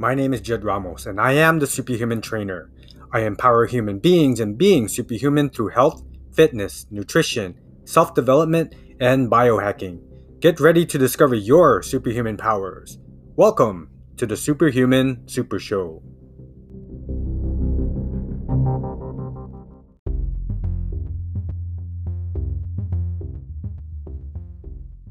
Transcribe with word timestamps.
My 0.00 0.14
name 0.14 0.32
is 0.32 0.40
Jed 0.40 0.64
Ramos, 0.64 1.04
and 1.04 1.20
I 1.20 1.32
am 1.32 1.58
the 1.58 1.66
Superhuman 1.66 2.22
Trainer. 2.22 2.70
I 3.12 3.20
empower 3.20 3.66
human 3.66 3.98
beings 3.98 4.40
and 4.40 4.56
being 4.56 4.88
superhuman 4.88 5.50
through 5.50 5.68
health, 5.68 6.02
fitness, 6.32 6.86
nutrition, 6.90 7.60
self 7.84 8.14
development, 8.14 8.74
and 8.98 9.30
biohacking. 9.30 10.00
Get 10.40 10.58
ready 10.58 10.86
to 10.86 10.96
discover 10.96 11.34
your 11.34 11.82
superhuman 11.82 12.38
powers. 12.38 12.96
Welcome 13.36 13.90
to 14.16 14.24
the 14.24 14.38
Superhuman 14.38 15.28
Super 15.28 15.58
Show. 15.58 16.02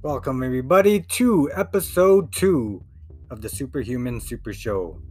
Welcome, 0.02 0.42
everybody, 0.42 1.02
to 1.02 1.52
episode 1.54 2.32
two 2.32 2.86
of 3.30 3.42
the 3.42 3.50
Superhuman 3.50 4.20
Super 4.20 4.54
Show. 4.54 5.02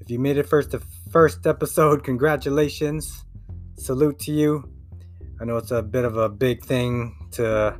If 0.00 0.10
you 0.10 0.18
made 0.18 0.36
it 0.36 0.48
first 0.48 0.72
to 0.72 0.80
first 1.10 1.46
episode, 1.46 2.04
congratulations. 2.04 3.24
Salute 3.76 4.18
to 4.20 4.32
you. 4.32 4.68
I 5.40 5.44
know 5.44 5.56
it's 5.56 5.70
a 5.70 5.82
bit 5.82 6.04
of 6.04 6.16
a 6.16 6.28
big 6.28 6.64
thing 6.64 7.28
to 7.32 7.78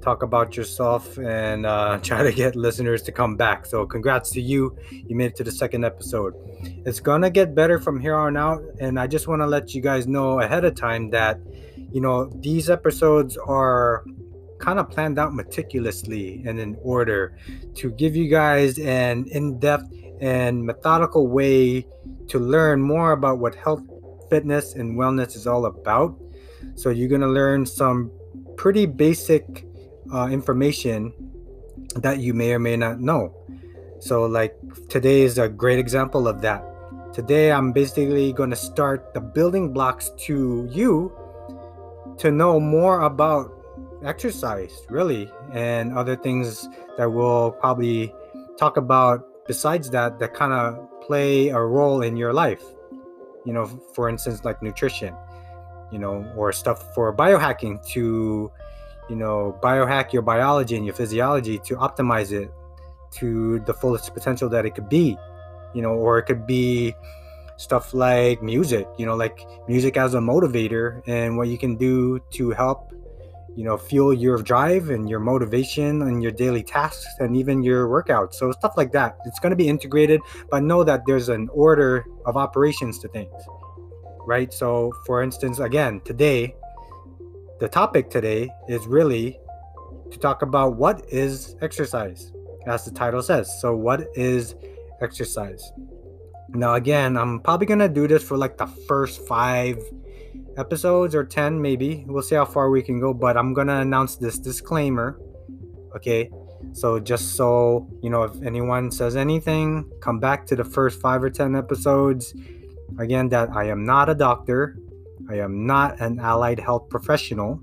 talk 0.00 0.22
about 0.22 0.56
yourself 0.56 1.18
and 1.18 1.64
uh, 1.64 1.98
try 2.02 2.22
to 2.22 2.32
get 2.32 2.56
listeners 2.56 3.02
to 3.02 3.12
come 3.12 3.36
back. 3.36 3.66
So, 3.66 3.86
congrats 3.86 4.30
to 4.30 4.40
you. 4.40 4.76
You 4.90 5.16
made 5.16 5.26
it 5.26 5.36
to 5.36 5.44
the 5.44 5.52
second 5.52 5.84
episode. 5.84 6.34
It's 6.84 7.00
gonna 7.00 7.30
get 7.30 7.54
better 7.54 7.78
from 7.78 8.00
here 8.00 8.16
on 8.16 8.36
out, 8.36 8.62
and 8.80 8.98
I 8.98 9.06
just 9.06 9.28
want 9.28 9.42
to 9.42 9.46
let 9.46 9.74
you 9.74 9.80
guys 9.80 10.06
know 10.06 10.40
ahead 10.40 10.64
of 10.64 10.74
time 10.74 11.10
that 11.10 11.40
you 11.92 12.00
know 12.00 12.26
these 12.26 12.70
episodes 12.70 13.36
are 13.36 14.04
kind 14.62 14.78
of 14.78 14.88
planned 14.88 15.18
out 15.18 15.34
meticulously 15.34 16.40
and 16.46 16.58
in 16.60 16.78
order 16.82 17.36
to 17.74 17.90
give 17.90 18.14
you 18.14 18.28
guys 18.30 18.78
an 18.78 19.26
in-depth 19.32 19.92
and 20.20 20.64
methodical 20.64 21.26
way 21.26 21.84
to 22.28 22.38
learn 22.38 22.80
more 22.80 23.10
about 23.10 23.40
what 23.40 23.56
health 23.56 23.82
fitness 24.30 24.74
and 24.74 24.96
wellness 24.96 25.34
is 25.34 25.48
all 25.48 25.66
about. 25.66 26.16
So 26.76 26.90
you're 26.90 27.08
going 27.08 27.22
to 27.22 27.28
learn 27.28 27.66
some 27.66 28.12
pretty 28.56 28.86
basic 28.86 29.66
uh, 30.14 30.28
information 30.28 31.12
that 31.96 32.20
you 32.20 32.32
may 32.32 32.52
or 32.52 32.60
may 32.60 32.76
not 32.76 33.00
know. 33.00 33.34
So 33.98 34.26
like 34.26 34.56
today 34.88 35.22
is 35.22 35.38
a 35.38 35.48
great 35.48 35.80
example 35.80 36.28
of 36.28 36.40
that. 36.42 36.64
Today 37.12 37.52
i'm 37.52 37.72
basically 37.72 38.32
going 38.32 38.48
to 38.48 38.56
start 38.56 39.12
the 39.12 39.20
building 39.20 39.70
blocks 39.70 40.10
to 40.24 40.66
you 40.72 41.12
to 42.16 42.30
know 42.30 42.58
more 42.58 43.02
about 43.02 43.61
exercise, 44.04 44.86
really, 44.88 45.30
and 45.52 45.96
other 45.96 46.16
things 46.16 46.68
that 46.96 47.10
we'll 47.10 47.52
probably 47.52 48.14
talk 48.58 48.76
about 48.76 49.46
besides 49.46 49.90
that 49.90 50.18
that 50.18 50.34
kind 50.34 50.52
of 50.52 50.88
play 51.00 51.48
a 51.48 51.58
role 51.58 52.02
in 52.02 52.16
your 52.16 52.32
life. 52.32 52.62
You 53.44 53.52
know, 53.52 53.66
for 53.94 54.08
instance, 54.08 54.44
like 54.44 54.62
nutrition, 54.62 55.14
you 55.90 55.98
know, 55.98 56.24
or 56.36 56.52
stuff 56.52 56.94
for 56.94 57.14
biohacking 57.14 57.84
to, 57.88 58.52
you 59.08 59.16
know, 59.16 59.58
biohack 59.62 60.12
your 60.12 60.22
biology 60.22 60.76
and 60.76 60.86
your 60.86 60.94
physiology 60.94 61.58
to 61.58 61.76
optimize 61.76 62.32
it 62.32 62.50
to 63.12 63.60
the 63.60 63.74
fullest 63.74 64.14
potential 64.14 64.48
that 64.48 64.64
it 64.64 64.74
could 64.74 64.88
be, 64.88 65.18
you 65.74 65.82
know, 65.82 65.90
or 65.90 66.18
it 66.18 66.22
could 66.24 66.46
be 66.46 66.94
stuff 67.56 67.94
like 67.94 68.42
music, 68.42 68.86
you 68.96 69.06
know, 69.06 69.14
like 69.14 69.46
music 69.68 69.96
as 69.96 70.14
a 70.14 70.18
motivator 70.18 71.02
and 71.06 71.36
what 71.36 71.48
you 71.48 71.58
can 71.58 71.76
do 71.76 72.20
to 72.30 72.50
help 72.50 72.92
you 73.54 73.64
know 73.64 73.76
fuel 73.76 74.12
your 74.12 74.42
drive 74.42 74.90
and 74.90 75.08
your 75.08 75.20
motivation 75.20 76.02
and 76.02 76.22
your 76.22 76.32
daily 76.32 76.62
tasks 76.62 77.06
and 77.18 77.36
even 77.36 77.62
your 77.62 77.88
workouts. 77.88 78.34
So 78.34 78.50
stuff 78.52 78.74
like 78.76 78.92
that. 78.92 79.18
It's 79.26 79.38
going 79.38 79.50
to 79.50 79.56
be 79.56 79.68
integrated 79.68 80.20
but 80.50 80.62
know 80.62 80.84
that 80.84 81.02
there's 81.06 81.28
an 81.28 81.48
order 81.52 82.04
of 82.26 82.36
operations 82.36 82.98
to 83.00 83.08
things 83.08 83.32
right? 84.26 84.52
So 84.52 84.92
for 85.06 85.22
instance 85.22 85.58
again 85.58 86.00
today 86.04 86.54
the 87.60 87.68
topic 87.68 88.10
today 88.10 88.50
is 88.68 88.86
really 88.86 89.38
to 90.10 90.18
talk 90.18 90.42
about 90.42 90.76
what 90.76 91.04
is 91.08 91.56
exercise 91.60 92.32
as 92.66 92.84
the 92.84 92.90
title 92.90 93.22
says. 93.22 93.60
So 93.60 93.74
what 93.74 94.08
is 94.14 94.54
exercise? 95.00 95.72
Now 96.50 96.74
again 96.74 97.16
i'm 97.16 97.40
probably 97.40 97.66
going 97.66 97.78
to 97.78 97.88
do 97.88 98.06
this 98.06 98.22
for 98.22 98.36
like 98.36 98.58
the 98.58 98.66
first 98.66 99.26
five 99.26 99.78
episodes 100.56 101.14
or 101.14 101.24
10 101.24 101.60
maybe. 101.60 102.04
We'll 102.06 102.22
see 102.22 102.34
how 102.34 102.44
far 102.44 102.70
we 102.70 102.82
can 102.82 103.00
go 103.00 103.14
but 103.14 103.36
i'm 103.36 103.54
gonna 103.54 103.80
announce 103.80 104.16
this 104.16 104.38
disclaimer 104.38 105.18
okay? 105.96 106.30
So 106.72 106.98
just 106.98 107.34
so 107.36 107.88
you 108.02 108.10
know 108.10 108.22
if 108.22 108.42
anyone 108.42 108.90
says 108.90 109.16
anything 109.16 109.90
come 110.00 110.18
back 110.20 110.46
to 110.46 110.56
the 110.56 110.64
first 110.64 111.00
five 111.00 111.22
or 111.22 111.30
10 111.30 111.56
episodes. 111.56 112.34
Again 112.98 113.28
that 113.30 113.50
i 113.54 113.64
am 113.64 113.84
not 113.84 114.08
a 114.08 114.14
doctor. 114.14 114.78
I 115.30 115.36
am 115.36 115.66
not 115.66 116.00
an 116.00 116.18
allied 116.20 116.58
health 116.58 116.88
professional 116.88 117.60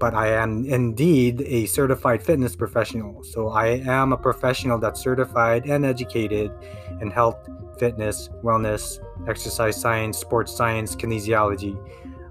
but 0.00 0.12
i 0.12 0.26
am 0.26 0.66
indeed 0.66 1.40
a 1.42 1.66
certified 1.66 2.22
fitness 2.22 2.54
professional. 2.56 3.22
So 3.24 3.48
i 3.48 3.66
am 3.86 4.12
a 4.12 4.16
professional 4.16 4.78
that's 4.78 5.00
certified 5.00 5.66
and 5.66 5.84
educated 5.84 6.50
in 7.00 7.10
health 7.10 7.48
fitness 7.78 8.28
wellness 8.42 8.98
exercise 9.28 9.80
science, 9.80 10.18
sports 10.18 10.54
science, 10.54 10.94
kinesiology, 10.96 11.76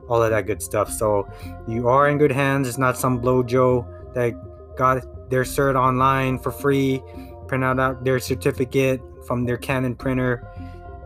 all 0.07 0.21
of 0.21 0.29
that 0.31 0.45
good 0.45 0.61
stuff. 0.61 0.91
So 0.91 1.27
you 1.67 1.87
are 1.87 2.09
in 2.09 2.17
good 2.17 2.31
hands. 2.31 2.67
It's 2.67 2.77
not 2.77 2.97
some 2.97 3.21
blojo 3.21 3.85
that 4.13 4.33
got 4.75 5.29
their 5.29 5.43
cert 5.43 5.75
online 5.75 6.39
for 6.39 6.51
free, 6.51 7.01
print 7.47 7.63
out 7.63 8.03
their 8.03 8.19
certificate 8.19 9.01
from 9.25 9.45
their 9.45 9.57
Canon 9.57 9.95
printer, 9.95 10.47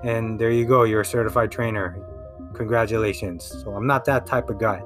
and 0.03 0.39
there 0.39 0.51
you 0.51 0.66
go. 0.66 0.83
You're 0.83 1.01
a 1.01 1.05
certified 1.05 1.51
trainer. 1.51 2.03
Congratulations. 2.53 3.45
So 3.45 3.71
I'm 3.71 3.85
not 3.85 4.05
that 4.05 4.25
type 4.25 4.49
of 4.49 4.59
guy. 4.59 4.83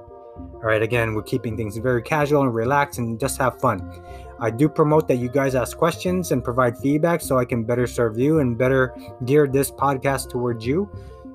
All 0.61 0.67
right, 0.67 0.83
again, 0.83 1.15
we're 1.15 1.23
keeping 1.23 1.57
things 1.57 1.75
very 1.77 2.03
casual 2.03 2.43
and 2.43 2.53
relaxed 2.53 2.99
and 2.99 3.19
just 3.19 3.39
have 3.39 3.59
fun. 3.59 3.81
I 4.39 4.51
do 4.51 4.69
promote 4.69 5.07
that 5.07 5.15
you 5.15 5.27
guys 5.27 5.55
ask 5.55 5.75
questions 5.75 6.31
and 6.31 6.43
provide 6.43 6.77
feedback 6.77 7.21
so 7.21 7.39
I 7.39 7.45
can 7.45 7.63
better 7.63 7.87
serve 7.87 8.19
you 8.19 8.39
and 8.39 8.55
better 8.55 8.95
gear 9.25 9.47
this 9.47 9.71
podcast 9.71 10.29
towards 10.29 10.63
you. 10.63 10.87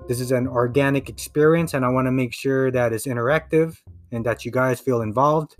This 0.07 0.21
is 0.21 0.31
an 0.31 0.47
organic 0.47 1.09
experience, 1.09 1.75
and 1.75 1.85
I 1.85 1.89
want 1.89 2.07
to 2.07 2.13
make 2.13 2.33
sure 2.33 2.71
that 2.71 2.93
it's 2.93 3.09
interactive 3.09 3.83
and 4.13 4.25
that 4.25 4.45
you 4.45 4.53
guys 4.53 4.79
feel 4.79 5.03
involved, 5.03 5.57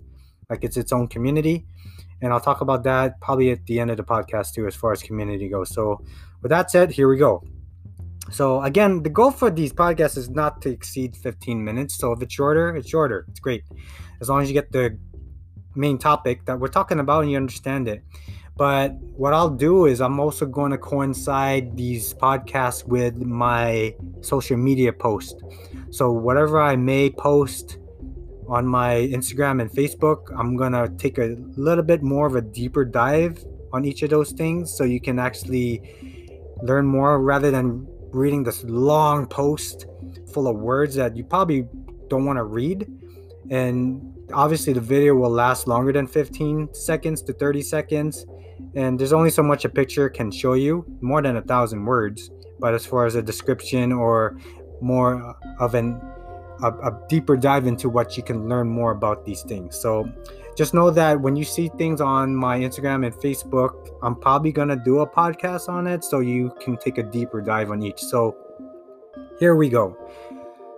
like 0.49 0.63
it's 0.63 0.77
its 0.77 0.93
own 0.93 1.09
community. 1.09 1.65
And 2.21 2.31
I'll 2.31 2.39
talk 2.39 2.61
about 2.61 2.83
that 2.85 3.19
probably 3.19 3.51
at 3.51 3.65
the 3.65 3.81
end 3.81 3.91
of 3.91 3.97
the 3.97 4.03
podcast 4.03 4.53
too, 4.53 4.65
as 4.65 4.75
far 4.75 4.93
as 4.93 5.03
community 5.03 5.49
goes. 5.49 5.73
So, 5.73 6.01
with 6.41 6.51
that 6.51 6.71
said, 6.71 6.89
here 6.91 7.09
we 7.09 7.17
go. 7.17 7.43
So, 8.31 8.61
again, 8.63 9.03
the 9.03 9.09
goal 9.09 9.31
for 9.31 9.49
these 9.49 9.71
podcasts 9.71 10.17
is 10.17 10.29
not 10.29 10.61
to 10.63 10.69
exceed 10.69 11.15
15 11.15 11.63
minutes. 11.63 11.95
So, 11.97 12.11
if 12.11 12.21
it's 12.21 12.33
shorter, 12.33 12.75
it's 12.75 12.89
shorter. 12.89 13.25
It's 13.29 13.39
great. 13.39 13.63
As 14.21 14.29
long 14.29 14.41
as 14.41 14.49
you 14.49 14.53
get 14.53 14.71
the 14.71 14.97
main 15.75 15.97
topic 15.97 16.45
that 16.45 16.59
we're 16.59 16.67
talking 16.67 16.99
about 16.99 17.21
and 17.21 17.31
you 17.31 17.37
understand 17.37 17.87
it. 17.87 18.03
But 18.57 18.95
what 19.15 19.33
I'll 19.33 19.51
do 19.51 19.85
is 19.85 20.01
I'm 20.01 20.19
also 20.19 20.47
going 20.47 20.71
to 20.71 20.79
coincide 20.79 21.77
these 21.77 22.15
podcasts 22.15 22.83
with 22.83 23.17
my 23.17 23.95
social 24.21 24.57
media 24.57 24.91
post. 24.91 25.43
So 25.91 26.11
whatever 26.11 26.59
I 26.59 26.75
may 26.75 27.11
post 27.11 27.77
on 28.47 28.65
my 28.65 28.95
Instagram 28.95 29.61
and 29.61 29.69
Facebook, 29.69 30.35
I'm 30.37 30.57
going 30.57 30.71
to 30.71 30.89
take 30.97 31.19
a 31.19 31.35
little 31.55 31.83
bit 31.83 32.01
more 32.01 32.25
of 32.25 32.35
a 32.35 32.41
deeper 32.41 32.83
dive 32.83 33.45
on 33.73 33.85
each 33.85 34.01
of 34.01 34.09
those 34.09 34.31
things 34.31 34.75
so 34.75 34.83
you 34.83 34.99
can 34.99 35.19
actually 35.19 35.81
learn 36.63 36.87
more 36.87 37.21
rather 37.21 37.51
than 37.51 37.87
reading 38.11 38.43
this 38.43 38.63
long 38.63 39.25
post 39.25 39.85
full 40.33 40.47
of 40.47 40.57
words 40.57 40.95
that 40.95 41.15
you 41.15 41.23
probably 41.23 41.67
don't 42.07 42.25
want 42.25 42.37
to 42.37 42.43
read. 42.43 42.87
And 43.49 44.13
obviously 44.33 44.73
the 44.73 44.81
video 44.81 45.15
will 45.15 45.29
last 45.29 45.67
longer 45.67 45.91
than 45.91 46.07
15 46.07 46.73
seconds 46.73 47.21
to 47.23 47.33
30 47.33 47.61
seconds. 47.61 48.25
And 48.75 48.99
there's 48.99 49.13
only 49.13 49.29
so 49.29 49.43
much 49.43 49.65
a 49.65 49.69
picture 49.69 50.09
can 50.09 50.31
show 50.31 50.53
you 50.53 50.85
more 51.01 51.21
than 51.21 51.37
a 51.37 51.41
thousand 51.41 51.85
words. 51.85 52.29
But 52.59 52.73
as 52.73 52.85
far 52.85 53.05
as 53.05 53.15
a 53.15 53.21
description 53.21 53.91
or 53.91 54.37
more 54.81 55.35
of 55.59 55.75
an 55.75 56.01
a, 56.63 56.71
a, 56.71 57.01
deeper 57.07 57.37
dive 57.37 57.67
into 57.67 57.87
what 57.87 58.17
you 58.17 58.23
can 58.23 58.49
learn 58.49 58.67
more 58.67 58.91
about 58.91 59.25
these 59.25 59.43
things. 59.43 59.79
So 59.79 60.11
just 60.57 60.73
know 60.73 60.89
that 60.89 61.21
when 61.21 61.35
you 61.35 61.43
see 61.43 61.69
things 61.77 62.01
on 62.01 62.35
my 62.35 62.59
instagram 62.59 63.05
and 63.05 63.15
facebook 63.15 63.89
i'm 64.01 64.15
probably 64.15 64.51
going 64.51 64.67
to 64.67 64.75
do 64.75 64.99
a 64.99 65.07
podcast 65.07 65.69
on 65.69 65.87
it 65.87 66.03
so 66.03 66.19
you 66.19 66.51
can 66.59 66.75
take 66.77 66.97
a 66.97 67.03
deeper 67.03 67.41
dive 67.41 67.71
on 67.71 67.81
each 67.83 67.99
so 67.99 68.35
here 69.39 69.55
we 69.55 69.69
go 69.69 69.95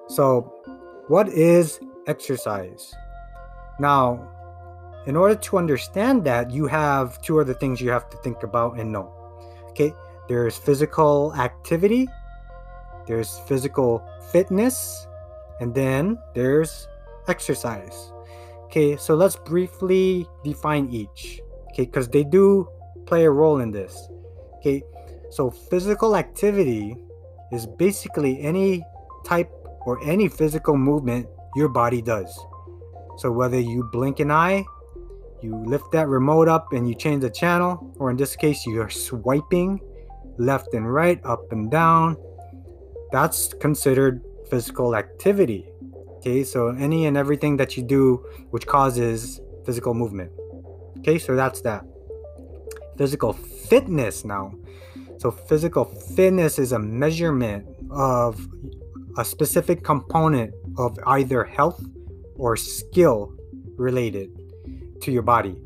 so 0.08 0.42
what 1.08 1.30
is 1.30 1.80
exercise 2.08 2.94
now, 3.80 4.28
in 5.06 5.16
order 5.16 5.36
to 5.36 5.58
understand 5.58 6.26
that, 6.26 6.52
you 6.52 6.68
have 6.68 7.22
two 7.22 7.40
other 7.40 7.54
things 7.54 7.80
you 7.80 7.90
have 7.90 8.10
to 8.10 8.18
think 8.18 8.44
about 8.44 8.78
and 8.78 8.92
know. 8.92 9.16
Okay, 9.70 9.94
there's 10.28 10.58
physical 10.58 11.34
activity, 11.36 12.08
there's 13.08 13.40
physical 13.48 14.04
fitness, 14.32 15.08
and 15.62 15.74
then 15.74 16.20
there's 16.36 16.88
exercise. 17.30 18.12
Okay, 18.70 18.98
so 18.98 19.16
let's 19.16 19.36
briefly 19.36 20.28
define 20.44 20.90
each. 20.94 21.42
Okay, 21.72 21.86
because 21.86 22.08
they 22.08 22.24
do 22.24 22.70
play 23.08 23.26
a 23.26 23.32
role 23.32 23.62
in 23.62 23.72
this. 23.72 23.98
Okay, 24.58 24.84
So, 25.32 25.50
physical 25.50 26.16
activity 26.16 26.96
is 27.52 27.66
basically 27.66 28.40
any 28.42 28.84
type 29.26 29.50
or 29.86 30.00
any 30.04 30.28
physical 30.28 30.78
movement 30.78 31.26
your 31.56 31.70
body 31.70 32.02
does. 32.02 32.30
So, 33.18 33.32
whether 33.32 33.60
you 33.60 33.90
blink 33.92 34.20
an 34.20 34.30
eye, 34.30 34.64
you 35.42 35.56
lift 35.56 35.92
that 35.94 36.08
remote 36.08 36.48
up 36.48 36.74
and 36.74 36.88
you 36.88 36.94
change 36.94 37.22
the 37.22 37.30
channel, 37.30 37.94
or 37.98 38.12
in 38.12 38.18
this 38.18 38.36
case, 38.36 38.66
you're 38.68 38.90
swiping 38.90 39.80
left 40.38 40.74
and 40.74 40.92
right, 40.92 41.20
up 41.26 41.52
and 41.52 41.72
down, 41.72 42.18
that's 43.12 43.54
considered 43.56 44.22
physical 44.50 44.96
activity. 44.96 45.69
Okay, 46.20 46.44
so 46.44 46.70
any 46.70 47.06
and 47.06 47.16
everything 47.16 47.58
that 47.58 47.78
you 47.78 47.84
do 47.84 48.18
which 48.52 48.68
causes 48.68 49.40
physical 49.66 49.94
movement. 49.94 50.32
Okay, 51.00 51.18
so 51.18 51.36
that's 51.36 51.62
that. 51.62 51.86
Physical 52.98 53.34
fitness 53.34 54.26
now. 54.26 54.54
So, 55.18 55.32
physical 55.32 55.86
fitness 55.86 56.60
is 56.60 56.72
a 56.72 56.80
measurement 56.80 57.66
of 57.92 58.48
a 59.18 59.26
specific 59.26 59.84
component 59.84 60.54
of 60.78 60.98
either 61.08 61.44
health 61.44 61.84
or 62.36 62.56
skill 62.56 63.34
related 63.76 64.30
to 65.02 65.12
your 65.12 65.24
body. 65.24 65.58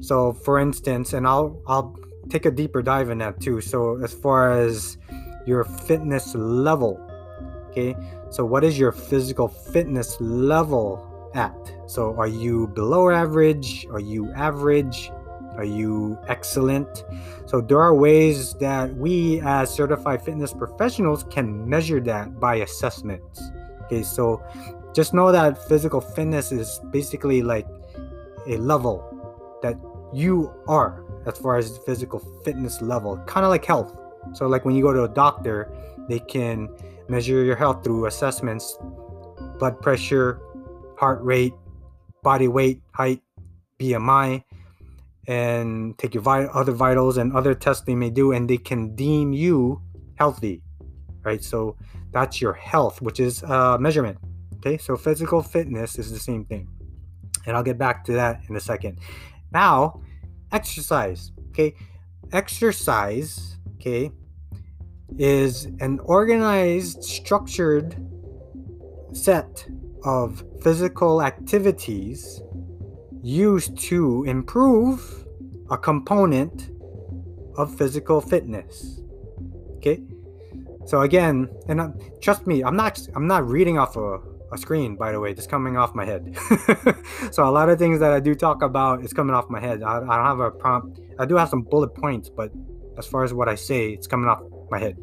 So, 0.00 0.32
for 0.32 0.58
instance, 0.58 1.12
and 1.12 1.26
I'll 1.26 1.60
I'll 1.66 1.96
take 2.30 2.46
a 2.46 2.50
deeper 2.50 2.82
dive 2.82 3.10
in 3.10 3.18
that 3.18 3.40
too. 3.40 3.60
So, 3.60 4.02
as 4.02 4.12
far 4.14 4.52
as 4.52 4.96
your 5.46 5.64
fitness 5.64 6.34
level, 6.34 7.04
okay, 7.78 7.96
so 8.30 8.44
what 8.44 8.64
is 8.64 8.78
your 8.78 8.92
physical 8.92 9.48
fitness 9.48 10.20
level 10.20 11.30
at? 11.34 11.54
So, 11.86 12.14
are 12.16 12.26
you 12.26 12.68
below 12.68 13.10
average? 13.10 13.86
Are 13.90 14.00
you 14.00 14.30
average? 14.32 15.10
Are 15.56 15.64
you 15.64 16.18
excellent? 16.28 17.04
So, 17.46 17.60
there 17.60 17.80
are 17.80 17.94
ways 17.94 18.54
that 18.54 18.94
we, 18.94 19.40
as 19.40 19.72
certified 19.72 20.22
fitness 20.22 20.52
professionals, 20.52 21.24
can 21.24 21.68
measure 21.68 22.00
that 22.00 22.38
by 22.38 22.56
assessments. 22.56 23.40
Okay, 23.84 24.02
so 24.02 24.42
just 24.94 25.14
know 25.14 25.32
that 25.32 25.66
physical 25.68 26.00
fitness 26.00 26.52
is 26.52 26.80
basically 26.90 27.42
like 27.42 27.66
a 28.46 28.56
level 28.58 29.04
that 29.62 29.76
you 30.12 30.52
are 30.66 31.04
as 31.26 31.38
far 31.38 31.56
as 31.56 31.78
physical 31.78 32.18
fitness 32.44 32.80
level, 32.82 33.18
kind 33.26 33.44
of 33.44 33.50
like 33.50 33.64
health. 33.64 33.96
So, 34.34 34.46
like 34.46 34.64
when 34.64 34.74
you 34.74 34.82
go 34.82 34.92
to 34.92 35.04
a 35.04 35.08
doctor, 35.08 35.72
they 36.08 36.18
can 36.18 36.68
measure 37.08 37.44
your 37.44 37.56
health 37.56 37.82
through 37.84 38.06
assessments 38.06 38.76
blood 39.58 39.80
pressure, 39.80 40.40
heart 40.96 41.20
rate, 41.22 41.52
body 42.22 42.48
weight, 42.48 42.80
height, 42.92 43.20
BMI, 43.78 44.44
and 45.26 45.98
take 45.98 46.14
your 46.14 46.22
vit- 46.22 46.50
other 46.50 46.72
vitals 46.72 47.16
and 47.16 47.32
other 47.34 47.54
tests 47.54 47.84
they 47.84 47.94
may 47.94 48.10
do, 48.10 48.32
and 48.32 48.48
they 48.48 48.56
can 48.56 48.94
deem 48.94 49.32
you 49.32 49.82
healthy, 50.16 50.62
right? 51.22 51.42
So 51.42 51.76
that's 52.12 52.40
your 52.40 52.54
health, 52.54 53.02
which 53.02 53.20
is 53.20 53.42
a 53.42 53.78
measurement. 53.78 54.18
Okay, 54.56 54.78
so 54.78 54.96
physical 54.96 55.42
fitness 55.42 55.98
is 55.98 56.10
the 56.10 56.18
same 56.18 56.44
thing, 56.44 56.66
and 57.46 57.56
I'll 57.56 57.62
get 57.62 57.78
back 57.78 58.04
to 58.06 58.12
that 58.12 58.40
in 58.48 58.56
a 58.56 58.60
second. 58.60 58.98
Now, 59.52 60.02
exercise. 60.50 61.32
Okay, 61.50 61.74
exercise. 62.32 63.56
Okay, 63.76 64.10
is 65.16 65.66
an 65.80 65.98
organized, 66.00 67.02
structured 67.02 67.96
set 69.12 69.66
of 70.04 70.44
physical 70.62 71.22
activities 71.22 72.42
used 73.22 73.76
to 73.78 74.24
improve 74.24 75.26
a 75.70 75.78
component 75.78 76.70
of 77.56 77.76
physical 77.76 78.20
fitness. 78.20 79.00
Okay? 79.76 80.02
So 80.86 81.02
again, 81.02 81.48
and 81.68 81.80
uh, 81.80 81.88
trust 82.20 82.46
me, 82.46 82.62
I'm 82.62 82.76
not 82.76 83.00
I'm 83.14 83.26
not 83.26 83.46
reading 83.46 83.78
off 83.78 83.96
a, 83.96 84.20
a 84.52 84.56
screen 84.56 84.96
by 84.96 85.12
the 85.12 85.20
way, 85.20 85.34
just 85.34 85.50
coming 85.50 85.76
off 85.76 85.94
my 85.94 86.04
head. 86.04 86.36
so 87.30 87.46
a 87.46 87.50
lot 87.50 87.68
of 87.68 87.78
things 87.78 88.00
that 88.00 88.12
I 88.12 88.20
do 88.20 88.34
talk 88.34 88.62
about 88.62 89.04
is 89.04 89.12
coming 89.12 89.34
off 89.34 89.50
my 89.50 89.60
head. 89.60 89.82
I, 89.82 89.96
I 89.96 90.00
don't 90.00 90.10
have 90.10 90.40
a 90.40 90.50
prompt. 90.50 91.00
I 91.18 91.26
do 91.26 91.36
have 91.36 91.48
some 91.48 91.62
bullet 91.62 91.94
points, 91.94 92.30
but 92.30 92.52
as 92.96 93.06
far 93.06 93.24
as 93.24 93.34
what 93.34 93.48
I 93.48 93.54
say, 93.54 93.90
it's 93.90 94.06
coming 94.06 94.28
off 94.28 94.40
my 94.70 94.78
head. 94.78 94.96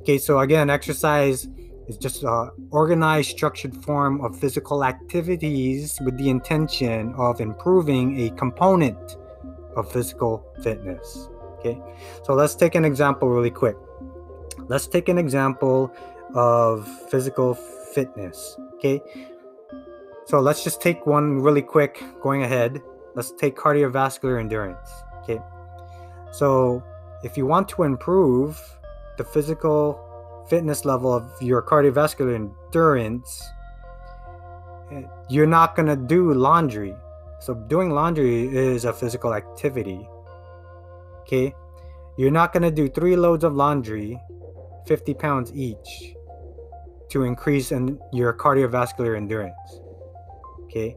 Okay, 0.00 0.18
so 0.18 0.40
again, 0.40 0.70
exercise 0.70 1.48
is 1.88 1.96
just 1.98 2.22
an 2.22 2.50
organized, 2.70 3.30
structured 3.30 3.76
form 3.84 4.20
of 4.24 4.38
physical 4.38 4.84
activities 4.84 5.98
with 6.04 6.16
the 6.16 6.30
intention 6.30 7.12
of 7.16 7.40
improving 7.40 8.20
a 8.20 8.30
component 8.30 9.16
of 9.76 9.90
physical 9.92 10.44
fitness. 10.62 11.28
Okay, 11.58 11.78
so 12.24 12.32
let's 12.32 12.54
take 12.54 12.74
an 12.74 12.84
example 12.84 13.28
really 13.28 13.50
quick. 13.50 13.76
Let's 14.68 14.86
take 14.86 15.08
an 15.08 15.18
example 15.18 15.92
of 16.34 16.88
physical 17.10 17.54
fitness. 17.94 18.56
Okay, 18.74 19.02
so 20.26 20.40
let's 20.40 20.64
just 20.64 20.80
take 20.80 21.06
one 21.06 21.40
really 21.40 21.62
quick 21.62 22.02
going 22.22 22.42
ahead. 22.42 22.80
Let's 23.14 23.32
take 23.32 23.56
cardiovascular 23.56 24.40
endurance. 24.40 24.88
Okay, 25.22 25.40
so 26.32 26.82
if 27.22 27.36
you 27.36 27.44
want 27.44 27.68
to 27.70 27.82
improve 27.82 28.58
the 29.18 29.24
physical 29.24 29.98
fitness 30.48 30.84
level 30.84 31.14
of 31.14 31.30
your 31.40 31.62
cardiovascular 31.62 32.34
endurance, 32.34 33.42
eh, 34.92 35.02
you're 35.28 35.46
not 35.46 35.76
going 35.76 35.86
to 35.86 35.96
do 35.96 36.34
laundry. 36.34 36.94
So, 37.40 37.54
doing 37.54 37.90
laundry 37.90 38.48
is 38.48 38.84
a 38.84 38.92
physical 38.92 39.32
activity. 39.32 40.06
Okay? 41.20 41.54
You're 42.18 42.30
not 42.30 42.52
going 42.52 42.64
to 42.64 42.70
do 42.70 42.88
three 42.88 43.16
loads 43.16 43.44
of 43.44 43.54
laundry, 43.54 44.20
50 44.86 45.14
pounds 45.14 45.52
each, 45.54 46.14
to 47.10 47.22
increase 47.22 47.72
in 47.72 47.98
your 48.12 48.34
cardiovascular 48.34 49.16
endurance. 49.16 49.80
Okay? 50.64 50.96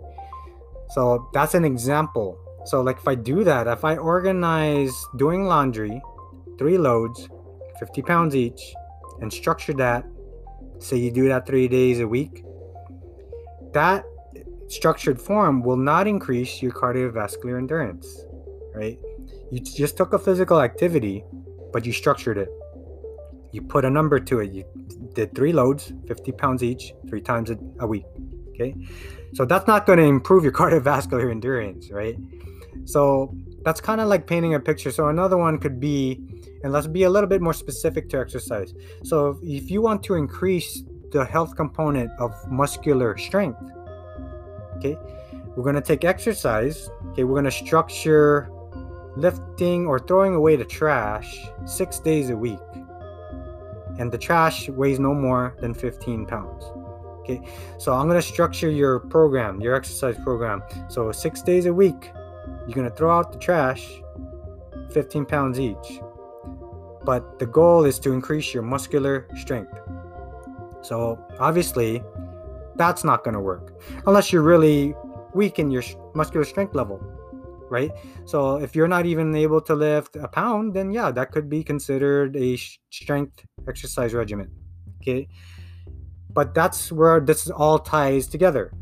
So, 0.89 1.29
that's 1.33 1.53
an 1.53 1.63
example. 1.63 2.37
So, 2.65 2.81
like 2.81 2.97
if 2.97 3.07
I 3.07 3.15
do 3.15 3.43
that, 3.43 3.67
if 3.67 3.85
I 3.85 3.97
organize 3.97 4.93
doing 5.17 5.45
laundry, 5.45 6.01
three 6.57 6.77
loads, 6.77 7.29
50 7.79 8.01
pounds 8.01 8.35
each, 8.35 8.61
and 9.21 9.31
structure 9.31 9.73
that. 9.73 10.05
Say 10.79 10.97
you 10.97 11.11
do 11.11 11.27
that 11.29 11.45
three 11.45 11.67
days 11.67 11.99
a 11.99 12.07
week. 12.07 12.43
That 13.73 14.05
structured 14.67 15.21
form 15.21 15.61
will 15.61 15.77
not 15.77 16.07
increase 16.07 16.61
your 16.61 16.71
cardiovascular 16.71 17.57
endurance, 17.57 18.25
right? 18.73 18.99
You 19.51 19.59
just 19.59 19.97
took 19.97 20.13
a 20.13 20.19
physical 20.19 20.61
activity, 20.61 21.23
but 21.71 21.85
you 21.85 21.93
structured 21.93 22.37
it. 22.37 22.49
You 23.51 23.61
put 23.61 23.85
a 23.85 23.89
number 23.89 24.19
to 24.19 24.39
it. 24.39 24.51
You 24.51 24.65
did 25.13 25.35
three 25.35 25.53
loads, 25.53 25.93
50 26.07 26.31
pounds 26.33 26.63
each, 26.63 26.93
three 27.07 27.21
times 27.21 27.51
a, 27.79 27.87
week. 27.87 28.05
Okay. 28.49 28.75
So 29.33 29.45
that's 29.45 29.67
not 29.67 29.85
going 29.85 29.99
to 29.99 30.05
improve 30.05 30.43
your 30.43 30.53
cardiovascular 30.61 31.29
endurance, 31.29 31.91
right? 31.91 32.17
So 32.85 33.35
that's 33.63 33.81
kind 33.81 34.01
of 34.01 34.07
like 34.07 34.27
painting 34.27 34.53
a 34.55 34.59
picture. 34.59 34.91
So 34.91 35.07
another 35.07 35.37
one 35.37 35.57
could 35.57 35.79
be 35.79 36.43
and 36.63 36.71
let's 36.71 36.87
be 36.87 37.03
a 37.03 37.09
little 37.09 37.29
bit 37.29 37.41
more 37.41 37.53
specific 37.53 38.09
to 38.09 38.19
exercise. 38.19 38.73
So, 39.03 39.37
if 39.43 39.69
you 39.69 39.81
want 39.81 40.01
to 40.03 40.15
increase 40.15 40.83
the 41.11 41.25
health 41.25 41.55
component 41.55 42.09
of 42.19 42.33
muscular 42.49 43.17
strength, 43.17 43.61
okay, 44.77 44.97
we're 45.55 45.63
going 45.63 45.75
to 45.75 45.81
take 45.81 46.05
exercise. 46.05 46.89
Okay, 47.09 47.25
we're 47.25 47.33
going 47.33 47.45
to 47.45 47.51
structure 47.51 48.49
lifting 49.17 49.85
or 49.85 49.99
throwing 49.99 50.33
away 50.33 50.55
the 50.55 50.65
trash 50.65 51.45
six 51.65 51.99
days 51.99 52.29
a 52.29 52.35
week. 52.35 52.59
And 53.99 54.11
the 54.11 54.17
trash 54.17 54.69
weighs 54.69 54.99
no 54.99 55.13
more 55.13 55.55
than 55.59 55.73
15 55.73 56.25
pounds. 56.25 56.63
Okay, 57.19 57.41
so 57.77 57.93
I'm 57.93 58.07
going 58.07 58.19
to 58.19 58.27
structure 58.27 58.69
your 58.69 58.99
program, 58.99 59.61
your 59.61 59.75
exercise 59.75 60.17
program. 60.23 60.63
So, 60.87 61.11
six 61.11 61.41
days 61.41 61.65
a 61.65 61.73
week, 61.73 62.11
you're 62.67 62.75
going 62.75 62.89
to 62.89 62.95
throw 62.95 63.11
out 63.11 63.31
the 63.31 63.39
trash 63.39 64.01
15 64.91 65.25
pounds 65.25 65.59
each 65.59 65.99
but 67.05 67.39
the 67.39 67.45
goal 67.45 67.85
is 67.85 67.99
to 67.99 68.11
increase 68.11 68.53
your 68.53 68.63
muscular 68.63 69.27
strength. 69.35 69.73
So, 70.81 71.19
obviously, 71.39 72.03
that's 72.75 73.03
not 73.03 73.23
going 73.23 73.35
to 73.35 73.39
work 73.39 73.79
unless 74.07 74.33
you're 74.33 74.41
really 74.41 74.95
weak 75.33 75.59
in 75.59 75.71
your 75.71 75.83
muscular 76.15 76.45
strength 76.45 76.75
level, 76.75 76.99
right? 77.69 77.91
So, 78.25 78.57
if 78.57 78.75
you're 78.75 78.87
not 78.87 79.05
even 79.05 79.35
able 79.35 79.61
to 79.61 79.75
lift 79.75 80.15
a 80.15 80.27
pound, 80.27 80.73
then 80.73 80.91
yeah, 80.91 81.11
that 81.11 81.31
could 81.31 81.49
be 81.49 81.63
considered 81.63 82.35
a 82.35 82.57
strength 82.89 83.45
exercise 83.67 84.13
regimen. 84.13 84.49
Okay. 85.01 85.27
But 86.29 86.53
that's 86.55 86.91
where 86.91 87.19
this 87.19 87.49
all 87.49 87.79
ties 87.79 88.27
together. 88.27 88.73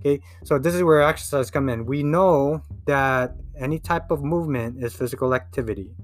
Okay. 0.00 0.20
So, 0.44 0.58
this 0.58 0.74
is 0.74 0.82
where 0.82 1.02
exercise 1.02 1.50
come 1.50 1.68
in. 1.68 1.86
We 1.86 2.02
know 2.02 2.62
that 2.88 3.36
any 3.56 3.78
type 3.78 4.10
of 4.10 4.24
movement 4.24 4.82
is 4.82 4.94
physical 4.94 5.34
activity 5.34 5.94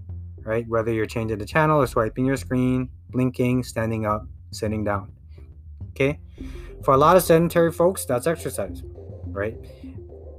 right? 0.44 0.68
Whether 0.68 0.92
you're 0.92 1.06
changing 1.06 1.38
the 1.38 1.46
channel 1.46 1.80
or 1.80 1.86
swiping 1.86 2.26
your 2.26 2.36
screen, 2.36 2.90
blinking, 3.10 3.64
standing 3.64 4.06
up, 4.06 4.26
sitting 4.52 4.84
down. 4.84 5.12
Okay? 5.90 6.20
For 6.84 6.94
a 6.94 6.96
lot 6.96 7.16
of 7.16 7.22
sedentary 7.22 7.72
folks, 7.72 8.04
that's 8.04 8.26
exercise, 8.26 8.82
right? 9.26 9.56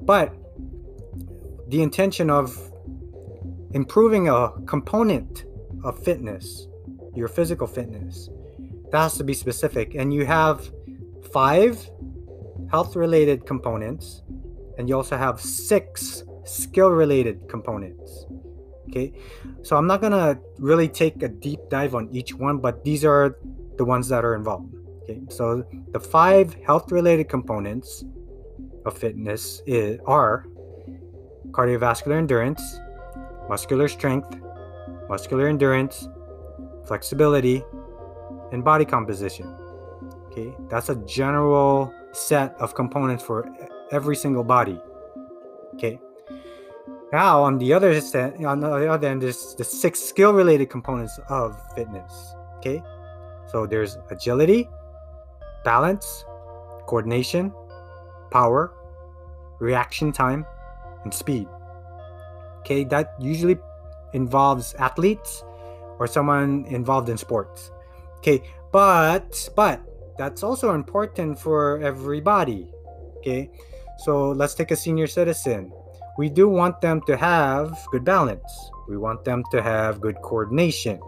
But 0.02 0.34
the 1.68 1.82
intention 1.82 2.30
of 2.30 2.72
improving 3.74 4.30
a 4.30 4.52
component 4.68 5.46
of 5.84 6.02
fitness, 6.04 6.68
your 7.16 7.28
physical 7.28 7.68
fitness. 7.68 8.30
That 8.92 9.00
has 9.02 9.18
to 9.18 9.24
be 9.24 9.34
specific. 9.34 9.96
And 9.96 10.14
you 10.14 10.26
have 10.26 10.70
five 11.34 11.90
health 12.70 12.96
related 12.96 13.46
components, 13.46 14.22
and 14.78 14.88
you 14.88 14.96
also 14.96 15.18
have 15.18 15.42
six 15.42 16.24
skill 16.46 16.90
related 16.90 17.50
components. 17.50 18.26
Okay, 18.88 19.14
so 19.64 19.76
I'm 19.76 19.88
not 19.88 20.02
gonna 20.02 20.40
really 20.60 20.88
take 20.88 21.22
a 21.24 21.28
deep 21.28 21.60
dive 21.70 21.96
on 21.96 22.08
each 22.12 22.34
one, 22.34 22.60
but 22.60 22.84
these 22.84 23.04
are 23.04 23.38
the 23.78 23.84
ones 23.84 24.08
that 24.10 24.24
are 24.24 24.36
involved. 24.36 24.74
Okay, 25.04 25.22
so 25.30 25.66
the 25.92 26.00
five 26.00 26.54
health 26.66 26.92
related 26.92 27.28
components 27.28 28.06
of 28.86 28.98
fitness 28.98 29.62
is, 29.66 30.00
are 30.06 30.46
cardiovascular 31.52 32.18
endurance, 32.18 32.80
muscular 33.50 33.88
strength, 33.88 34.40
muscular 35.10 35.48
endurance, 35.48 36.08
flexibility, 36.86 37.64
and 38.52 38.64
body 38.64 38.86
composition. 38.86 39.48
Okay, 40.28 40.54
that's 40.70 40.90
a 40.90 40.96
general 41.08 41.94
set 42.12 42.56
of 42.60 42.76
components 42.76 43.24
for 43.24 43.50
every 43.92 44.16
single 44.16 44.44
body. 44.44 44.80
Okay. 45.74 46.00
Now, 47.14 47.44
on 47.44 47.58
the 47.60 47.72
other 47.72 48.00
set, 48.02 48.44
on 48.44 48.60
the 48.60 48.92
other 48.92 49.08
end, 49.08 49.22
there's 49.22 49.56
the 49.56 49.64
six 49.64 50.02
skill-related 50.02 50.70
components 50.70 51.20
of 51.30 51.56
fitness. 51.74 52.36
Okay, 52.58 52.82
so 53.48 53.66
there's 53.66 53.98
agility, 54.10 54.68
balance, 55.64 56.26
coordination, 56.88 57.54
power, 58.32 58.74
reaction 59.60 60.12
time, 60.12 60.46
and 61.04 61.14
speed. 61.14 61.48
Okay, 62.60 62.84
that 62.86 63.14
usually 63.20 63.58
involves 64.14 64.74
athletes 64.76 65.44
or 66.00 66.08
someone 66.08 66.66
involved 66.66 67.08
in 67.10 67.18
sports. 67.18 67.72
Okay, 68.18 68.42
but 68.72 69.48
but 69.56 69.80
that's 70.18 70.42
also 70.42 70.74
important 70.74 71.40
for 71.40 71.80
everybody. 71.82 72.68
Okay, 73.18 73.52
so 74.00 74.32
let's 74.32 74.56
take 74.56 74.72
a 74.72 74.76
senior 74.76 75.08
citizen. 75.08 75.72
We 76.18 76.30
do 76.30 76.48
want 76.48 76.80
them 76.80 77.02
to 77.08 77.18
have 77.18 77.78
good 77.92 78.06
balance. 78.06 78.72
We 78.88 78.98
want 78.98 79.26
them 79.26 79.44
to 79.52 79.62
have 79.62 80.00
good 80.00 80.16
coordination. 80.22 81.00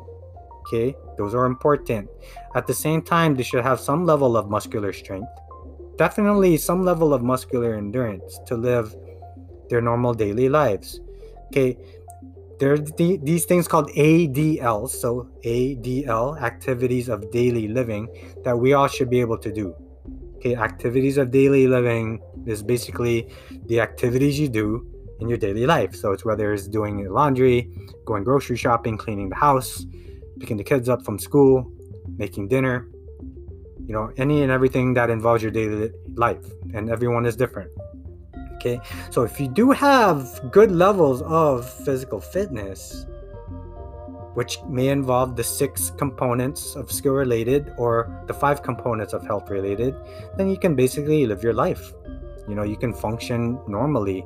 Okay, 0.62 0.96
those 1.18 1.34
are 1.34 1.46
important. 1.46 2.10
At 2.56 2.68
the 2.68 2.74
same 2.74 3.02
time, 3.02 3.36
they 3.36 3.44
should 3.44 3.64
have 3.64 3.80
some 3.80 4.06
level 4.06 4.36
of 4.36 4.50
muscular 4.50 4.92
strength. 4.92 5.30
Definitely 5.98 6.58
some 6.58 6.84
level 6.84 7.14
of 7.14 7.24
muscular 7.24 7.76
endurance 7.76 8.38
to 8.48 8.56
live 8.56 8.94
their 9.70 9.82
normal 9.82 10.14
daily 10.14 10.50
lives. 10.50 11.00
Okay, 11.48 11.78
there's 12.60 12.92
the, 12.98 13.18
these 13.24 13.46
things 13.46 13.66
called 13.66 13.90
ADLs, 13.92 14.90
so 14.90 15.30
ADL, 15.46 16.42
activities 16.42 17.08
of 17.08 17.32
daily 17.32 17.70
living, 17.70 18.10
that 18.44 18.58
we 18.58 18.74
all 18.74 18.88
should 18.88 19.10
be 19.10 19.22
able 19.22 19.38
to 19.38 19.54
do. 19.54 19.74
Okay, 20.36 20.56
activities 20.56 21.18
of 21.18 21.32
daily 21.32 21.68
living 21.68 22.22
is 22.46 22.62
basically 22.62 23.30
the 23.68 23.80
activities 23.80 24.38
you 24.38 24.50
do 24.50 24.86
in 25.20 25.28
your 25.30 25.38
daily 25.38 25.66
life. 25.66 25.96
So 25.96 26.12
it's 26.12 26.26
whether 26.26 26.54
it's 26.54 26.68
doing 26.68 27.08
laundry, 27.10 27.72
going 28.06 28.24
grocery 28.24 28.58
shopping, 28.58 28.98
cleaning 28.98 29.30
the 29.30 29.36
house, 29.36 29.86
picking 30.40 30.58
the 30.58 30.64
kids 30.64 30.90
up 30.90 31.04
from 31.04 31.20
school, 31.20 31.72
making 32.18 32.48
dinner, 32.48 32.88
you 33.86 33.94
know, 33.94 34.12
any 34.18 34.44
and 34.44 34.52
everything 34.52 34.94
that 34.96 35.10
involves 35.10 35.42
your 35.42 35.52
daily 35.52 35.92
life. 36.16 36.46
And 36.74 36.90
everyone 36.90 37.26
is 37.26 37.36
different. 37.36 37.72
Okay, 38.56 38.80
so 39.12 39.22
if 39.22 39.40
you 39.40 39.48
do 39.48 39.72
have 39.72 40.42
good 40.52 40.72
levels 40.72 41.22
of 41.22 41.70
physical 41.86 42.20
fitness, 42.20 43.06
which 44.34 44.60
may 44.68 44.90
involve 44.90 45.36
the 45.36 45.44
six 45.44 45.92
components 45.92 46.76
of 46.76 46.92
skill 46.92 47.14
related 47.14 47.74
or 47.78 48.24
the 48.28 48.34
five 48.34 48.62
components 48.62 49.14
of 49.14 49.26
health 49.26 49.50
related, 49.50 49.96
then 50.38 50.50
you 50.50 50.58
can 50.58 50.76
basically 50.76 51.26
live 51.26 51.42
your 51.44 51.54
life. 51.54 51.94
You 52.48 52.56
know, 52.56 52.64
you 52.64 52.78
can 52.78 52.94
function 52.94 53.60
normally. 53.68 54.26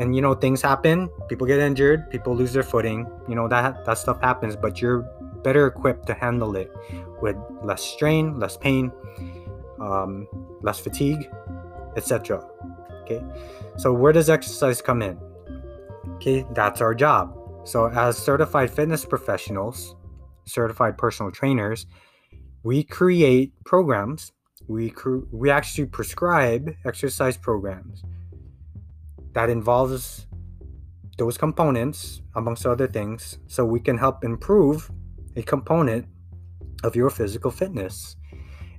And 0.00 0.16
you 0.16 0.22
know, 0.22 0.32
things 0.32 0.62
happen, 0.62 1.10
people 1.28 1.46
get 1.46 1.58
injured, 1.58 2.10
people 2.10 2.34
lose 2.34 2.54
their 2.54 2.62
footing, 2.62 3.06
you 3.28 3.34
know, 3.34 3.46
that 3.48 3.84
that 3.84 3.98
stuff 3.98 4.18
happens, 4.22 4.56
but 4.56 4.80
you're 4.80 5.02
better 5.44 5.66
equipped 5.66 6.06
to 6.06 6.14
handle 6.14 6.56
it 6.56 6.72
with 7.20 7.36
less 7.62 7.82
strain, 7.82 8.38
less 8.40 8.56
pain, 8.56 8.90
um, 9.78 10.26
less 10.62 10.80
fatigue, 10.80 11.28
etc. 11.96 12.42
Okay, 13.02 13.22
so 13.76 13.92
where 13.92 14.14
does 14.14 14.30
exercise 14.30 14.80
come 14.80 15.02
in? 15.02 15.18
Okay, 16.16 16.46
that's 16.54 16.80
our 16.80 16.94
job. 16.94 17.36
So, 17.64 17.90
as 17.90 18.16
certified 18.16 18.70
fitness 18.70 19.04
professionals, 19.04 19.96
certified 20.46 20.96
personal 20.96 21.30
trainers, 21.30 21.84
we 22.62 22.84
create 22.84 23.52
programs. 23.66 24.32
We 24.66 24.88
cr- 24.88 25.26
we 25.30 25.50
actually 25.50 25.86
prescribe 25.86 26.74
exercise 26.86 27.36
programs 27.36 28.02
that 29.32 29.50
involves 29.50 30.26
those 31.18 31.36
components 31.36 32.22
amongst 32.34 32.66
other 32.66 32.86
things 32.86 33.38
so 33.46 33.64
we 33.64 33.80
can 33.80 33.98
help 33.98 34.24
improve 34.24 34.90
a 35.36 35.42
component 35.42 36.06
of 36.82 36.96
your 36.96 37.10
physical 37.10 37.50
fitness. 37.50 38.16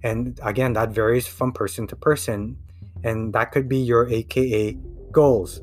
And 0.04 0.40
again, 0.44 0.74
that 0.74 0.90
varies 0.90 1.28
from 1.28 1.52
person 1.52 1.88
to 1.88 1.96
person. 1.96 2.58
And 3.04 3.34
that 3.34 3.52
could 3.52 3.70
be 3.70 3.78
your 3.78 4.10
AKA 4.10 4.78
goals 5.12 5.62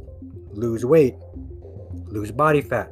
lose 0.52 0.84
weight, 0.84 1.14
lose 2.06 2.32
body 2.32 2.60
fat, 2.60 2.90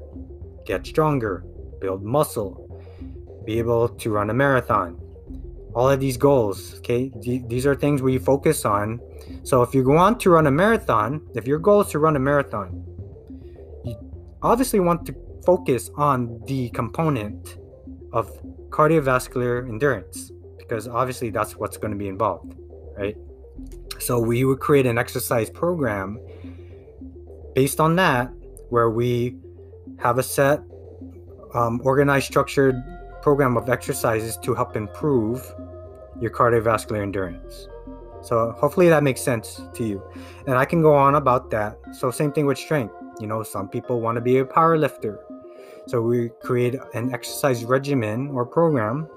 get 0.65 0.87
stronger, 0.87 1.45
build 1.81 2.03
muscle, 2.03 2.63
be 3.45 3.59
able 3.59 3.89
to 3.89 4.11
run 4.11 4.31
a 4.31 4.35
marathon. 4.35 5.01
All 5.75 5.91
of 5.91 6.01
these 6.01 6.17
goals, 6.17 6.79
okay, 6.79 7.13
these 7.21 7.67
are 7.67 7.75
things 7.75 8.03
we 8.03 8.19
focus 8.19 8.65
on. 8.65 9.01
So 9.43 9.63
if 9.63 9.75
you 9.75 9.85
want 9.89 10.21
to 10.21 10.31
run 10.31 10.47
a 10.47 10.51
marathon, 10.51 11.21
if 11.35 11.47
your 11.47 11.59
goal 11.59 11.81
is 11.81 11.89
to 11.89 11.99
run 11.99 12.17
a 12.17 12.19
marathon, 12.19 12.85
you 13.85 13.97
obviously 14.43 14.81
want 14.81 15.07
to 15.07 15.15
focus 15.45 15.91
on 15.97 16.41
the 16.47 16.71
component 16.71 17.59
of 18.13 18.31
cardiovascular 18.71 19.69
endurance 19.69 20.33
because 20.59 20.89
obviously 20.89 21.31
that's 21.31 21.57
what's 21.57 21.77
going 21.77 21.93
to 21.93 21.97
be 21.97 22.09
involved, 22.09 22.55
right? 22.99 23.17
So 24.01 24.19
we 24.19 24.45
would 24.45 24.61
create 24.61 24.87
an 24.87 24.99
exercise 24.99 25.49
program 25.49 26.19
based 27.55 27.81
on 27.81 27.97
that 27.97 28.33
where 28.69 28.91
we 28.91 29.37
have 29.99 30.19
a 30.19 30.23
set 30.23 30.61
um, 31.55 31.81
organized 31.85 32.27
structured 32.27 32.77
program 33.23 33.57
of 33.57 33.71
exercises 33.71 34.37
to 34.39 34.55
help 34.55 34.77
improve 34.77 35.55
your 36.21 36.31
cardiovascular 36.31 37.01
endurance 37.01 37.69
so 38.27 38.53
hopefully 38.59 38.89
that 38.89 39.03
makes 39.03 39.21
sense 39.21 39.63
to 39.73 39.85
you 39.85 40.03
and 40.47 40.57
i 40.57 40.65
can 40.65 40.83
go 40.83 40.95
on 40.95 41.15
about 41.15 41.51
that 41.51 41.79
so 41.93 42.11
same 42.11 42.33
thing 42.33 42.47
with 42.47 42.59
strength 42.59 42.95
you 43.21 43.27
know 43.27 43.43
some 43.43 43.69
people 43.69 44.01
want 44.01 44.17
to 44.17 44.21
be 44.21 44.39
a 44.39 44.45
power 44.45 44.77
lifter 44.77 45.21
so 45.87 46.03
we 46.03 46.31
create 46.43 46.75
an 46.95 47.15
exercise 47.15 47.65
regimen 47.65 48.31
or 48.31 48.45
program 48.45 49.09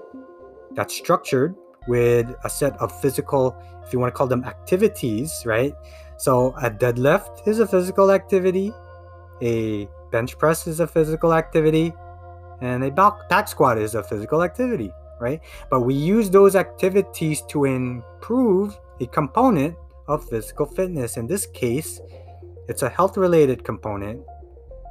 that's 0.72 0.94
structured 0.94 1.54
with 1.88 2.32
a 2.44 2.50
set 2.50 2.76
of 2.80 2.92
physical, 3.00 3.56
if 3.84 3.92
you 3.92 3.98
want 3.98 4.12
to 4.12 4.16
call 4.16 4.28
them 4.28 4.44
activities, 4.44 5.42
right? 5.44 5.74
So 6.16 6.54
a 6.62 6.70
deadlift 6.70 7.48
is 7.48 7.58
a 7.58 7.66
physical 7.66 8.12
activity, 8.12 8.72
a 9.42 9.88
bench 10.12 10.38
press 10.38 10.66
is 10.66 10.78
a 10.80 10.86
physical 10.86 11.34
activity, 11.34 11.92
and 12.60 12.84
a 12.84 12.90
back 12.90 13.48
squat 13.48 13.78
is 13.78 13.94
a 13.94 14.02
physical 14.02 14.42
activity, 14.42 14.92
right? 15.18 15.40
But 15.70 15.80
we 15.80 15.94
use 15.94 16.30
those 16.30 16.54
activities 16.54 17.42
to 17.48 17.64
improve 17.64 18.78
a 19.00 19.06
component 19.06 19.76
of 20.08 20.28
physical 20.28 20.66
fitness. 20.66 21.16
In 21.16 21.26
this 21.26 21.46
case, 21.46 22.00
it's 22.68 22.82
a 22.82 22.88
health 22.88 23.16
related 23.16 23.64
component, 23.64 24.22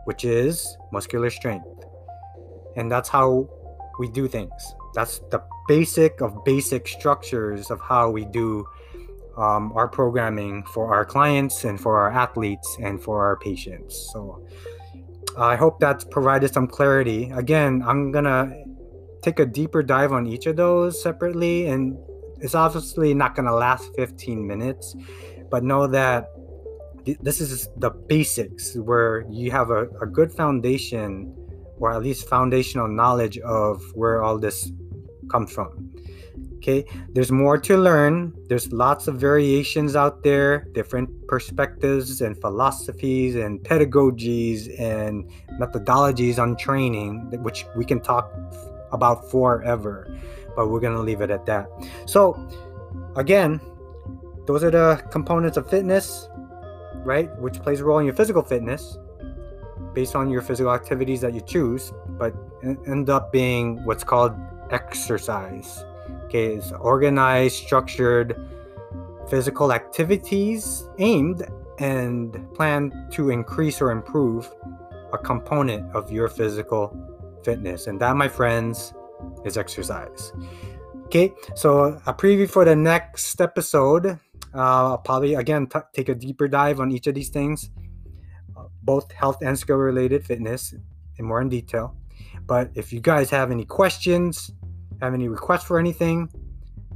which 0.06 0.26
is 0.26 0.78
muscular 0.92 1.30
strength. 1.30 1.68
And 2.76 2.92
that's 2.92 3.10
how 3.10 3.50
we 4.00 4.10
do 4.10 4.28
things. 4.28 4.76
That's 4.96 5.20
the 5.32 5.44
basic 5.68 6.22
of 6.22 6.44
basic 6.44 6.88
structures 6.88 7.70
of 7.70 7.80
how 7.82 8.10
we 8.10 8.26
do 8.26 8.66
um, 9.38 9.72
our 9.74 9.88
programming 9.88 10.64
for 10.64 10.94
our 10.94 11.06
clients 11.06 11.64
and 11.64 11.80
for 11.80 11.98
our 11.98 12.12
athletes 12.12 12.78
and 12.82 13.02
for 13.02 13.24
our 13.24 13.38
patients. 13.38 14.10
So 14.12 14.46
I 15.38 15.56
hope 15.56 15.80
that's 15.80 16.04
provided 16.04 16.54
some 16.54 16.68
clarity. 16.68 17.32
Again, 17.34 17.84
I'm 17.86 18.12
gonna 18.12 18.52
take 19.22 19.40
a 19.40 19.46
deeper 19.46 19.84
dive 19.84 20.12
on 20.12 20.26
each 20.28 20.46
of 20.48 20.56
those 20.56 21.02
separately, 21.02 21.68
and 21.68 21.98
it's 22.42 22.56
obviously 22.56 23.14
not 23.14 23.36
gonna 23.36 23.54
last 23.54 23.90
15 23.96 24.46
minutes, 24.46 24.96
but 25.50 25.64
know 25.64 25.88
that 25.88 26.30
this 27.22 27.42
is 27.42 27.70
the 27.78 27.90
basics 27.90 28.76
where 28.76 29.26
you 29.30 29.52
have 29.52 29.72
a, 29.72 29.88
a 30.02 30.06
good 30.06 30.32
foundation 30.32 31.34
or 31.78 31.94
at 31.94 32.04
least 32.04 32.28
foundational 32.28 32.88
knowledge 32.88 33.38
of 33.40 33.82
where 33.96 34.22
all 34.22 34.38
this 34.38 34.72
comes 35.30 35.52
from. 35.52 35.90
Okay, 36.58 36.86
there's 37.14 37.32
more 37.32 37.58
to 37.58 37.78
learn. 37.78 38.34
There's 38.50 38.72
lots 38.74 39.08
of 39.08 39.16
variations 39.16 39.96
out 39.96 40.24
there, 40.24 40.68
different 40.74 41.10
perspectives 41.28 42.20
and 42.20 42.40
philosophies 42.40 43.36
and 43.36 43.62
pedagogies 43.62 44.68
and 44.78 45.24
methodologies 45.58 46.38
on 46.38 46.58
training, 46.58 47.32
which 47.44 47.66
we 47.78 47.86
can 47.86 48.02
talk 48.02 48.30
about 48.92 49.32
forever, 49.32 50.14
but 50.60 50.68
we're 50.68 50.82
going 50.82 50.94
to 50.94 51.02
leave 51.02 51.22
it 51.22 51.32
at 51.32 51.46
that. 51.46 51.70
So, 52.06 52.36
again, 53.16 53.62
those 54.46 54.62
are 54.62 54.70
the 54.70 55.02
components 55.10 55.56
of 55.56 55.70
fitness, 55.70 56.28
right? 57.06 57.34
Which 57.40 57.62
plays 57.62 57.80
a 57.80 57.86
role 57.86 58.00
in 58.00 58.06
your 58.06 58.14
physical 58.14 58.42
fitness 58.42 58.98
based 59.94 60.18
on 60.18 60.30
your 60.30 60.42
physical 60.42 60.74
activities 60.74 61.22
that 61.22 61.34
you 61.34 61.40
choose, 61.40 61.94
but 62.10 62.36
end 62.62 63.10
up 63.10 63.32
being 63.32 63.82
what's 63.86 64.04
called 64.04 64.34
exercise. 64.70 65.86
Okay, 66.26 66.56
it's 66.56 66.74
organized, 66.74 67.56
structured 67.56 68.36
physical 69.30 69.72
activities 69.72 70.90
aimed 70.98 71.48
and 71.78 72.54
planned 72.54 72.92
to 73.12 73.30
increase 73.30 73.80
or 73.80 73.92
improve 73.92 74.54
a 75.14 75.18
component 75.18 75.90
of 75.96 76.12
your 76.12 76.28
physical 76.28 76.94
fitness. 77.46 77.88
And 77.88 77.98
that, 78.02 78.18
my 78.18 78.28
friends, 78.28 78.94
is 79.46 79.58
exercise. 79.58 80.34
Okay, 81.06 81.34
so 81.56 82.00
a 82.06 82.14
preview 82.14 82.50
for 82.50 82.66
the 82.66 82.76
next 82.76 83.42
episode. 83.42 84.06
Uh, 84.06 84.18
I'll 84.54 84.98
probably 84.98 85.36
again 85.36 85.68
t- 85.68 85.80
take 85.94 86.10
a 86.10 86.16
deeper 86.16 86.48
dive 86.48 86.80
on 86.80 86.92
each 86.92 87.08
of 87.08 87.16
these 87.16 87.30
things, 87.30 87.70
both 88.84 89.12
health 89.12 89.42
and 89.42 89.58
skill 89.58 89.78
related 89.78 90.26
fitness, 90.26 90.74
in 91.18 91.26
more 91.26 91.42
in 91.42 91.50
detail. 91.50 91.96
But 92.46 92.72
if 92.76 92.94
you 92.94 93.00
guys 93.00 93.30
have 93.30 93.52
any 93.52 93.66
questions, 93.66 94.52
have 95.02 95.14
any 95.14 95.28
requests 95.28 95.64
for 95.64 95.80
anything 95.80 96.30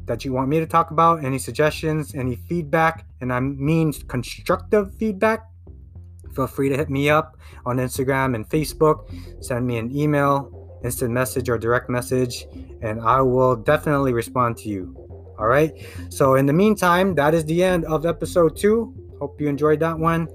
that 0.06 0.26
you 0.26 0.34
want 0.34 0.50
me 0.50 0.60
to 0.60 0.66
talk 0.66 0.92
about, 0.92 1.24
any 1.24 1.40
suggestions, 1.40 2.14
any 2.16 2.36
feedback, 2.36 3.06
and 3.22 3.32
I 3.32 3.40
mean 3.40 3.94
constructive 3.94 4.94
feedback, 4.96 5.46
feel 6.36 6.48
free 6.48 6.70
to 6.70 6.78
hit 6.78 6.90
me 6.90 7.10
up 7.10 7.38
on 7.66 7.78
Instagram 7.78 8.36
and 8.36 8.48
Facebook. 8.50 9.10
Send 9.44 9.66
me 9.66 9.78
an 9.78 9.96
email, 9.96 10.63
instant 10.84 11.12
message, 11.12 11.50
or 11.50 11.58
direct 11.58 11.90
message, 11.90 12.46
and 12.82 13.02
I 13.02 13.22
will 13.22 13.56
definitely 13.56 14.14
respond 14.14 14.58
to 14.58 14.70
you. 14.70 14.96
All 15.40 15.48
right. 15.48 15.72
So, 16.10 16.36
in 16.36 16.46
the 16.46 16.54
meantime, 16.54 17.16
that 17.16 17.34
is 17.34 17.46
the 17.46 17.64
end 17.64 17.86
of 17.86 18.06
episode 18.06 18.56
two. 18.56 18.94
Hope 19.20 19.40
you 19.42 19.48
enjoyed 19.48 19.80
that 19.80 19.98
one. 19.98 20.28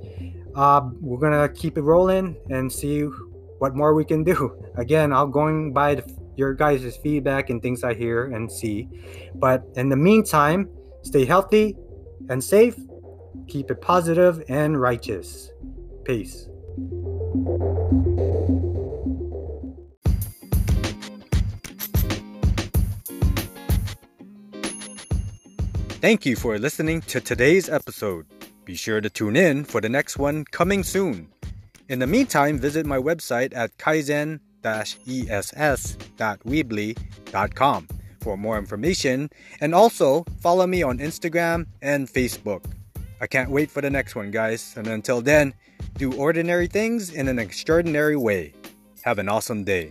Uh, 0.54 0.90
we're 1.00 1.18
gonna 1.18 1.48
keep 1.48 1.78
it 1.78 1.82
rolling 1.82 2.36
and 2.50 2.72
see 2.72 3.02
what 3.58 3.76
more 3.76 3.94
we 3.94 4.04
can 4.04 4.24
do. 4.24 4.56
Again, 4.76 5.12
I'm 5.12 5.30
going 5.30 5.72
by 5.72 5.96
the 5.96 6.18
your 6.38 6.54
guys' 6.54 6.96
feedback 6.96 7.50
and 7.50 7.60
things 7.60 7.82
I 7.82 7.94
hear 7.94 8.26
and 8.32 8.50
see. 8.50 8.88
But 9.34 9.64
in 9.74 9.88
the 9.88 9.96
meantime, 9.96 10.70
stay 11.02 11.24
healthy 11.24 11.76
and 12.30 12.42
safe, 12.42 12.76
keep 13.48 13.70
it 13.70 13.80
positive 13.82 14.42
and 14.48 14.80
righteous. 14.80 15.50
Peace. 16.04 16.48
Thank 26.00 26.24
you 26.24 26.36
for 26.36 26.56
listening 26.60 27.00
to 27.02 27.20
today's 27.20 27.68
episode. 27.68 28.24
Be 28.64 28.76
sure 28.76 29.00
to 29.00 29.10
tune 29.10 29.34
in 29.34 29.64
for 29.64 29.80
the 29.80 29.88
next 29.88 30.16
one 30.16 30.44
coming 30.44 30.84
soon. 30.84 31.28
In 31.88 31.98
the 31.98 32.06
meantime, 32.06 32.56
visit 32.56 32.86
my 32.86 32.98
website 32.98 33.52
at 33.52 33.76
kaizen 33.78 34.38
ess.weebly.com 34.64 35.98
for 38.20 38.36
more 38.36 38.58
information 38.58 39.30
and 39.60 39.74
also 39.74 40.24
follow 40.40 40.68
me 40.68 40.84
on 40.84 40.98
Instagram 40.98 41.66
and 41.82 42.08
Facebook. 42.08 42.64
I 43.20 43.26
can't 43.26 43.50
wait 43.50 43.68
for 43.68 43.80
the 43.80 43.90
next 43.90 44.14
one, 44.14 44.30
guys. 44.30 44.74
And 44.76 44.86
until 44.86 45.20
then, 45.20 45.52
do 45.96 46.12
ordinary 46.12 46.68
things 46.68 47.10
in 47.10 47.26
an 47.26 47.40
extraordinary 47.40 48.16
way. 48.16 48.52
Have 49.02 49.18
an 49.18 49.28
awesome 49.28 49.64
day. 49.64 49.90